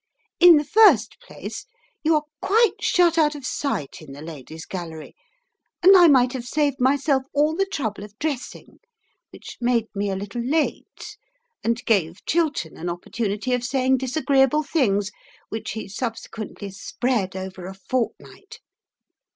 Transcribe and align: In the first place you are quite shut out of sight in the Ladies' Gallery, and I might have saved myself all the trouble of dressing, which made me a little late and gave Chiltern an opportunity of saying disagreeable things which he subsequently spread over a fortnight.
In 0.39 0.57
the 0.57 0.63
first 0.65 1.19
place 1.21 1.67
you 2.03 2.15
are 2.15 2.23
quite 2.41 2.81
shut 2.81 3.19
out 3.19 3.35
of 3.35 3.45
sight 3.45 4.01
in 4.01 4.13
the 4.13 4.21
Ladies' 4.23 4.65
Gallery, 4.65 5.13
and 5.83 5.95
I 5.95 6.07
might 6.07 6.33
have 6.33 6.43
saved 6.43 6.77
myself 6.79 7.21
all 7.33 7.55
the 7.55 7.67
trouble 7.67 8.03
of 8.03 8.17
dressing, 8.17 8.79
which 9.29 9.59
made 9.61 9.85
me 9.93 10.09
a 10.09 10.15
little 10.15 10.41
late 10.41 11.17
and 11.63 11.85
gave 11.85 12.25
Chiltern 12.25 12.77
an 12.77 12.89
opportunity 12.89 13.53
of 13.53 13.63
saying 13.63 13.97
disagreeable 13.97 14.63
things 14.63 15.11
which 15.49 15.73
he 15.73 15.87
subsequently 15.87 16.71
spread 16.71 17.35
over 17.35 17.67
a 17.67 17.75
fortnight. 17.75 18.59